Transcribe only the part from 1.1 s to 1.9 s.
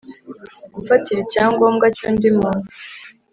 icyangombwa